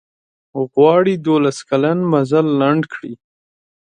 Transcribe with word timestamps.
غواړي 0.71 1.13
دولس 1.27 1.57
کلن 1.69 1.99
مزل 2.11 2.45
لنډ 2.61 2.83
کړي. 2.93 3.13